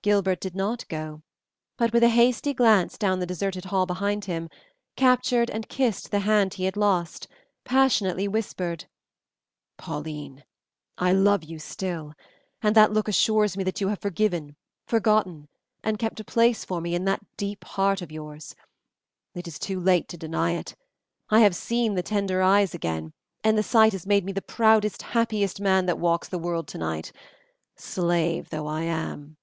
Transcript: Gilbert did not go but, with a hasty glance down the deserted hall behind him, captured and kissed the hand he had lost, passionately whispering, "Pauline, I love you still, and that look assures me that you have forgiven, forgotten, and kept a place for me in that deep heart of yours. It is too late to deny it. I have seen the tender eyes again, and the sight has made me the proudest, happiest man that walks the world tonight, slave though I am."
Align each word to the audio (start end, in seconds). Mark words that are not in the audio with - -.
Gilbert 0.00 0.40
did 0.40 0.56
not 0.56 0.88
go 0.88 1.22
but, 1.76 1.92
with 1.92 2.02
a 2.02 2.08
hasty 2.08 2.54
glance 2.54 2.96
down 2.96 3.18
the 3.20 3.26
deserted 3.26 3.66
hall 3.66 3.84
behind 3.84 4.24
him, 4.24 4.48
captured 4.96 5.50
and 5.50 5.68
kissed 5.68 6.10
the 6.10 6.20
hand 6.20 6.54
he 6.54 6.64
had 6.64 6.78
lost, 6.78 7.28
passionately 7.64 8.26
whispering, 8.26 8.78
"Pauline, 9.76 10.44
I 10.96 11.12
love 11.12 11.44
you 11.44 11.58
still, 11.58 12.14
and 12.62 12.74
that 12.74 12.90
look 12.90 13.06
assures 13.06 13.54
me 13.54 13.64
that 13.64 13.82
you 13.82 13.88
have 13.88 13.98
forgiven, 13.98 14.56
forgotten, 14.86 15.46
and 15.84 15.98
kept 15.98 16.20
a 16.20 16.24
place 16.24 16.64
for 16.64 16.80
me 16.80 16.94
in 16.94 17.04
that 17.04 17.20
deep 17.36 17.62
heart 17.66 18.00
of 18.00 18.10
yours. 18.10 18.56
It 19.34 19.46
is 19.46 19.58
too 19.58 19.78
late 19.78 20.08
to 20.08 20.16
deny 20.16 20.52
it. 20.52 20.74
I 21.28 21.40
have 21.40 21.54
seen 21.54 21.92
the 21.96 22.02
tender 22.02 22.40
eyes 22.40 22.72
again, 22.72 23.12
and 23.44 23.58
the 23.58 23.62
sight 23.62 23.92
has 23.92 24.06
made 24.06 24.24
me 24.24 24.32
the 24.32 24.40
proudest, 24.40 25.02
happiest 25.02 25.60
man 25.60 25.84
that 25.84 25.98
walks 25.98 26.28
the 26.28 26.38
world 26.38 26.66
tonight, 26.66 27.12
slave 27.76 28.48
though 28.48 28.66
I 28.66 28.84
am." 28.84 29.36